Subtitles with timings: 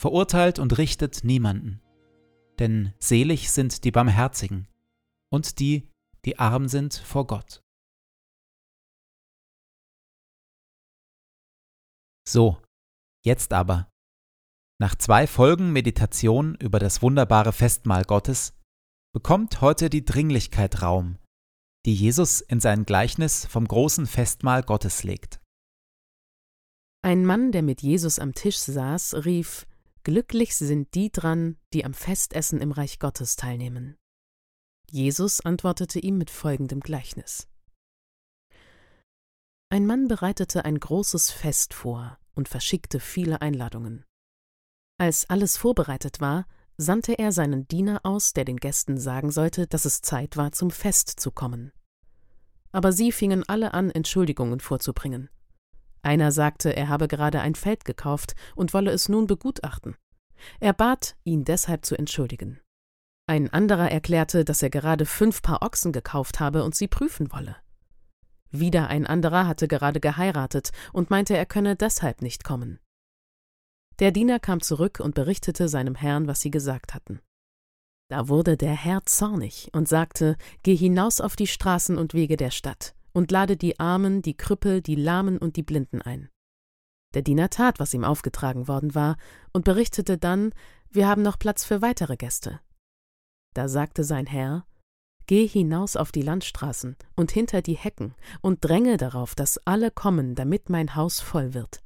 [0.00, 1.82] verurteilt und richtet niemanden.
[2.58, 4.66] Denn selig sind die Barmherzigen
[5.30, 5.90] und die,
[6.24, 7.62] die arm sind vor Gott.
[12.26, 12.62] So,
[13.24, 13.90] jetzt aber.
[14.80, 18.54] Nach zwei Folgen Meditation über das wunderbare Festmahl Gottes
[19.12, 21.18] bekommt heute die Dringlichkeit Raum,
[21.84, 25.42] die Jesus in sein Gleichnis vom großen Festmahl Gottes legt.
[27.02, 29.66] Ein Mann, der mit Jesus am Tisch saß, rief
[30.02, 33.96] Glücklich sind die dran, die am Festessen im Reich Gottes teilnehmen.
[34.90, 37.48] Jesus antwortete ihm mit folgendem Gleichnis.
[39.68, 44.04] Ein Mann bereitete ein großes Fest vor und verschickte viele Einladungen.
[44.98, 46.46] Als alles vorbereitet war,
[46.76, 50.70] sandte er seinen Diener aus, der den Gästen sagen sollte, dass es Zeit war, zum
[50.70, 51.72] Fest zu kommen.
[52.72, 55.28] Aber sie fingen alle an, Entschuldigungen vorzubringen.
[56.02, 59.96] Einer sagte, er habe gerade ein Feld gekauft und wolle es nun begutachten.
[60.58, 62.60] Er bat, ihn deshalb zu entschuldigen.
[63.26, 67.56] Ein anderer erklärte, dass er gerade fünf Paar Ochsen gekauft habe und sie prüfen wolle.
[68.50, 72.80] Wieder ein anderer hatte gerade geheiratet und meinte, er könne deshalb nicht kommen.
[74.00, 77.20] Der Diener kam zurück und berichtete seinem Herrn, was sie gesagt hatten.
[78.08, 82.50] Da wurde der Herr zornig und sagte, Geh hinaus auf die Straßen und Wege der
[82.50, 86.28] Stadt und lade die Armen, die Krüppel, die Lahmen und die Blinden ein.
[87.14, 89.16] Der Diener tat, was ihm aufgetragen worden war,
[89.52, 90.52] und berichtete dann,
[90.90, 92.60] wir haben noch Platz für weitere Gäste.
[93.54, 94.64] Da sagte sein Herr,
[95.26, 100.34] Geh hinaus auf die Landstraßen und hinter die Hecken und dränge darauf, dass alle kommen,
[100.34, 101.84] damit mein Haus voll wird.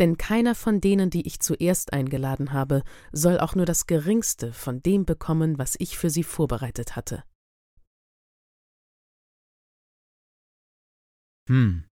[0.00, 2.82] Denn keiner von denen, die ich zuerst eingeladen habe,
[3.12, 7.22] soll auch nur das geringste von dem bekommen, was ich für sie vorbereitet hatte.
[11.48, 11.86] Hm.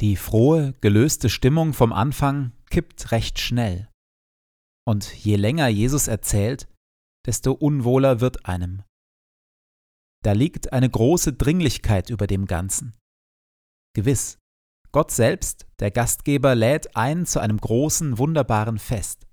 [0.00, 3.88] Die frohe, gelöste Stimmung vom Anfang kippt recht schnell.
[4.86, 6.68] Und je länger Jesus erzählt,
[7.26, 8.82] desto unwohler wird einem.
[10.22, 12.98] Da liegt eine große Dringlichkeit über dem Ganzen.
[13.94, 14.38] Gewiss,
[14.92, 19.26] Gott selbst, der Gastgeber, lädt ein zu einem großen, wunderbaren Fest.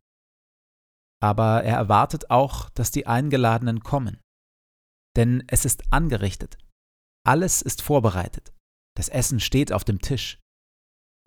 [1.21, 4.19] Aber er erwartet auch, dass die Eingeladenen kommen.
[5.15, 6.57] Denn es ist angerichtet.
[7.25, 8.53] Alles ist vorbereitet.
[8.97, 10.39] Das Essen steht auf dem Tisch.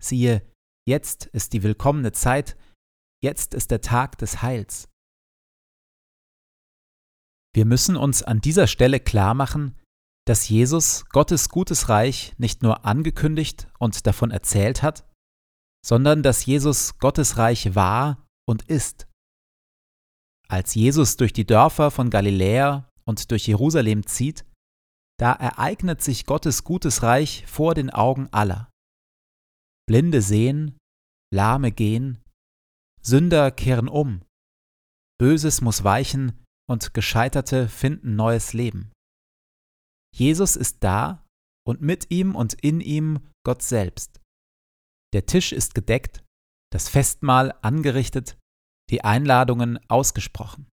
[0.03, 0.45] Siehe,
[0.85, 2.57] jetzt ist die willkommene Zeit,
[3.23, 4.89] jetzt ist der Tag des Heils.
[7.55, 9.79] Wir müssen uns an dieser Stelle klar machen,
[10.27, 15.09] dass Jesus Gottes gutes Reich nicht nur angekündigt und davon erzählt hat,
[15.85, 19.07] sondern dass Jesus Gottes Reich war und ist.
[20.49, 24.45] Als Jesus durch die Dörfer von Galiläa und durch Jerusalem zieht,
[25.21, 28.71] da ereignet sich Gottes gutes Reich vor den Augen aller.
[29.87, 30.79] Blinde sehen,
[31.31, 32.23] Lahme gehen,
[33.03, 34.23] Sünder kehren um,
[35.19, 38.91] Böses muss weichen und Gescheiterte finden neues Leben.
[40.15, 41.23] Jesus ist da
[41.67, 44.19] und mit ihm und in ihm Gott selbst.
[45.13, 46.23] Der Tisch ist gedeckt,
[46.71, 48.39] das Festmahl angerichtet,
[48.89, 50.70] die Einladungen ausgesprochen.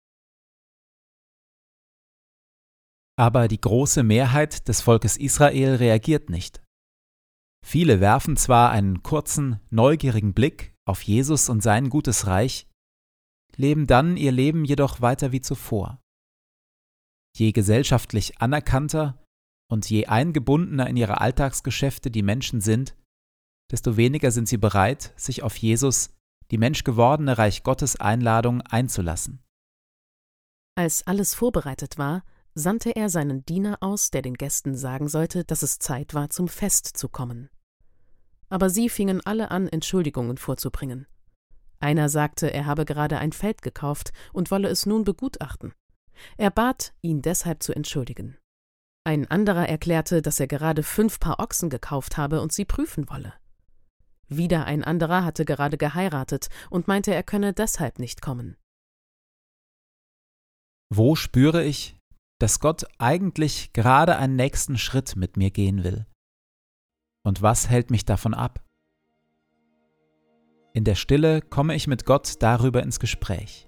[3.19, 6.63] Aber die große Mehrheit des Volkes Israel reagiert nicht.
[7.65, 12.67] Viele werfen zwar einen kurzen, neugierigen Blick auf Jesus und sein gutes Reich,
[13.55, 15.99] leben dann ihr Leben jedoch weiter wie zuvor.
[17.35, 19.21] Je gesellschaftlich anerkannter
[19.69, 22.95] und je eingebundener in ihre Alltagsgeschäfte die Menschen sind,
[23.71, 26.15] desto weniger sind sie bereit, sich auf Jesus,
[26.51, 29.43] die menschgewordene Reich Gottes Einladung einzulassen.
[30.77, 32.23] Als alles vorbereitet war,
[32.57, 36.47] sandte er seinen Diener aus, der den Gästen sagen sollte, dass es Zeit war, zum
[36.47, 37.49] Fest zu kommen.
[38.49, 41.05] Aber sie fingen alle an, Entschuldigungen vorzubringen.
[41.79, 45.73] Einer sagte, er habe gerade ein Feld gekauft und wolle es nun begutachten.
[46.37, 48.37] Er bat, ihn deshalb zu entschuldigen.
[49.03, 53.33] Ein anderer erklärte, dass er gerade fünf Paar Ochsen gekauft habe und sie prüfen wolle.
[54.27, 58.57] Wieder ein anderer hatte gerade geheiratet und meinte, er könne deshalb nicht kommen.
[60.89, 61.96] Wo spüre ich,
[62.39, 66.05] dass Gott eigentlich gerade einen nächsten Schritt mit mir gehen will?
[67.23, 68.63] Und was hält mich davon ab?
[70.73, 73.67] In der Stille komme ich mit Gott darüber ins Gespräch.